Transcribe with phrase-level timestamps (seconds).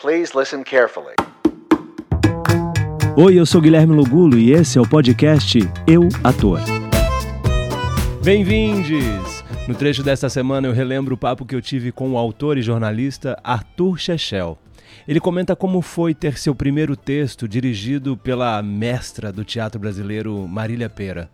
[0.00, 1.12] Please listen carefully.
[3.18, 6.58] Oi, eu sou Guilherme Lugulo e esse é o podcast Eu Ator.
[8.24, 9.44] Bem-vindos!
[9.70, 12.62] No trecho desta semana eu relembro o papo que eu tive com o autor e
[12.62, 14.58] jornalista Arthur Chechel.
[15.06, 20.90] Ele comenta como foi ter seu primeiro texto dirigido pela mestra do teatro brasileiro Marília
[20.90, 21.30] Pera.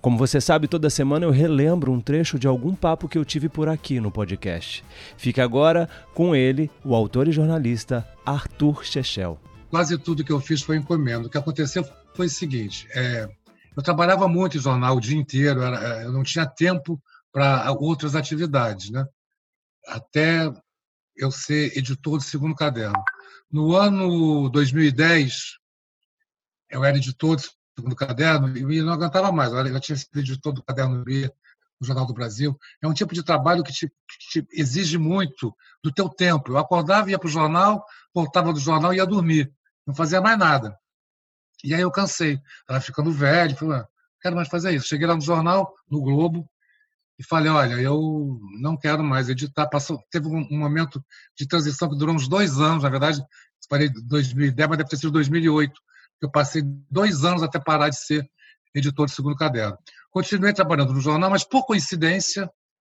[0.00, 3.48] Como você sabe, toda semana eu relembro um trecho de algum papo que eu tive
[3.48, 4.84] por aqui no podcast.
[5.16, 9.36] Fica agora com ele, o autor e jornalista Arthur Chechel.
[9.68, 11.26] Quase tudo que eu fiz foi encomenda.
[11.26, 13.28] O que aconteceu foi o seguinte: é,
[13.76, 17.02] eu trabalhava muito em jornal o dia inteiro, era, é, eu não tinha tempo
[17.32, 19.06] para outras atividades, né?
[19.86, 20.52] Até
[21.16, 23.02] eu ser editor do segundo caderno.
[23.50, 25.58] No ano 2010,
[26.70, 27.42] eu era editor do
[27.76, 29.52] segundo caderno e não aguentava mais.
[29.52, 31.32] Eu tinha sido editor do caderno B
[31.82, 32.58] Jornal do Brasil.
[32.82, 36.52] É um tipo de trabalho que te, que te exige muito do teu tempo.
[36.52, 39.52] Eu acordava, ia para o jornal, voltava do jornal e ia dormir.
[39.86, 40.78] Não fazia mais nada.
[41.64, 42.40] E aí eu cansei.
[42.60, 43.56] Estava ficando velho.
[43.56, 43.86] Falei, não
[44.20, 44.88] quero mais fazer isso.
[44.88, 46.48] Cheguei lá no jornal, no Globo,
[47.20, 49.68] e falei, olha, eu não quero mais editar.
[49.68, 51.04] Passou, teve um, momento
[51.36, 53.22] de transição que durou uns dois anos, na verdade,
[53.68, 55.70] parei em 2010, mas deve ter sido 2008,
[56.18, 58.26] que eu passei dois anos até parar de ser
[58.74, 59.76] editor de segundo caderno.
[60.10, 62.50] Continuei trabalhando no jornal, mas por coincidência,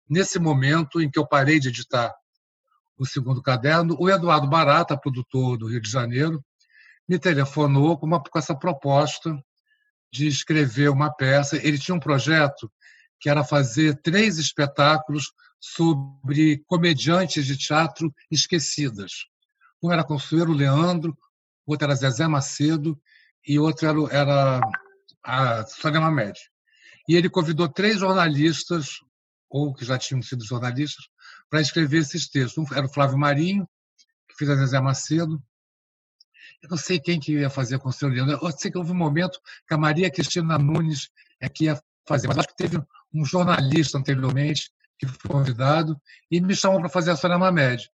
[0.08, 2.14] nesse momento em que eu parei de editar
[3.00, 6.46] o segundo caderno, o Eduardo Barata, produtor do Rio de Janeiro,
[7.10, 9.36] me telefonou com, uma, com essa proposta
[10.14, 11.58] de escrever uma peça.
[11.58, 12.72] Ele tinha um projeto
[13.22, 19.12] que era fazer três espetáculos sobre comediantes de teatro esquecidas.
[19.82, 21.16] Um era Consuelo Leandro,
[21.66, 23.00] outro era Zezé Macedo
[23.48, 24.60] e outro era,
[25.24, 26.38] a Sônia Mamed.
[27.08, 28.98] E ele convidou três jornalistas,
[29.48, 31.06] ou que já tinham sido jornalistas,
[31.48, 32.58] para escrever esses textos.
[32.58, 33.70] Um era o Flávio Marinho,
[34.28, 35.42] que fez a Zezé Macedo.
[36.64, 38.40] Eu não sei quem que ia fazer com o Leandro.
[38.42, 42.28] Eu sei que houve um momento que a Maria Cristina Nunes é que ia fazer,
[42.28, 42.78] mas acho que teve
[43.14, 46.00] um jornalista anteriormente que foi convidado
[46.30, 47.90] e me chamou para fazer a Sônia Mamed.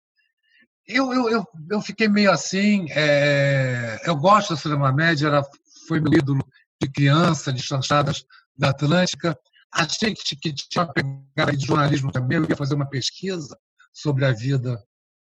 [0.87, 2.87] Eu, eu, eu, eu fiquei meio assim.
[2.91, 5.45] É, eu gosto da Sônia Mamed, ela
[5.89, 6.47] foi meu ídolo
[6.81, 8.25] de criança, de chanchadas
[8.57, 9.39] da Atlântica.
[9.73, 12.39] Achei que, tinha uma pegada de jornalismo também.
[12.39, 13.57] Eu ia fazer uma pesquisa
[13.93, 14.83] sobre a vida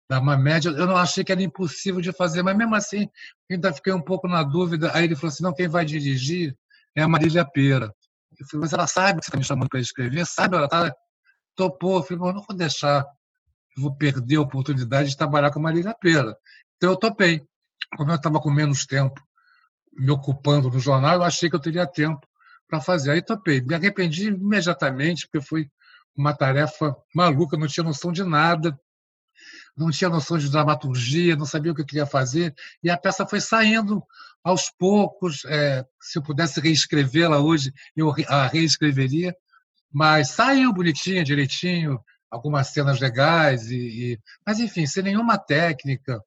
[0.09, 0.67] da Mamed.
[0.67, 3.09] Eu não achei que era impossível de fazer, mas mesmo assim,
[3.49, 4.91] ainda fiquei um pouco na dúvida.
[4.93, 6.55] Aí ele falou assim: não, quem vai dirigir
[6.95, 7.93] é a Marília Pera.
[8.39, 10.25] Eu falei, mas ela sabe que você está me chamando para escrever?
[10.25, 10.55] Sabe?
[10.55, 10.93] Ela está.
[11.55, 11.97] Topou.
[11.97, 13.05] Eu falei, mas não vou deixar.
[13.77, 16.35] Eu vou perder a oportunidade de trabalhar com Marília Pera.
[16.77, 17.41] Então eu topei.
[17.97, 19.21] Como eu estava com menos tempo
[19.97, 22.19] me ocupando no jornal, eu achei que eu teria tempo
[22.67, 23.11] para fazer.
[23.11, 23.61] Aí topei.
[23.61, 25.69] Me arrependi imediatamente, porque foi
[26.15, 28.77] uma tarefa maluca, não tinha noção de nada,
[29.75, 33.41] não tinha noção de dramaturgia, não sabia o que queria fazer, e a peça foi
[33.41, 34.01] saindo
[34.43, 39.35] aos poucos, é, se eu pudesse reescrevê-la hoje, eu a reescreveria,
[39.91, 41.99] mas saiu bonitinha, direitinho,
[42.29, 43.77] algumas cenas legais, e,
[44.13, 46.21] e, mas enfim, sem nenhuma técnica.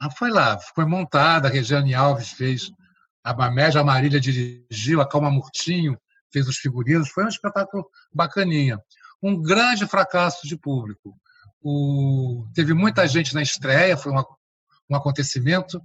[0.00, 2.70] Ah, foi lá, foi montada, a Regiane Alves fez,
[3.24, 5.98] a Mamédia Marília dirigiu, a Calma Murtinho
[6.32, 8.78] fez os figurinos, foi um espetáculo bacaninha.
[9.22, 11.18] Um grande fracasso de público.
[11.68, 14.24] O, teve muita gente na estreia, foi uma,
[14.88, 15.82] um acontecimento,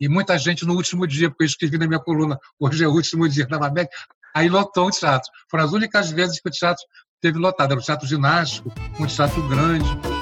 [0.00, 2.92] e muita gente no último dia, porque eu escrevi na minha coluna, hoje é o
[2.92, 3.90] último dia da Mabec,
[4.32, 5.28] aí lotou o teatro.
[5.50, 6.84] Foram as únicas vezes que o teatro
[7.20, 7.72] teve lotado.
[7.72, 10.13] Era um teatro ginástico, um teatro grande.